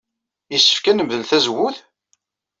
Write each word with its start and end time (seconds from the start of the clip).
Yessefk 0.53 0.85
ad 0.85 0.95
nemdel 0.97 1.23
tazewwut? 1.29 1.77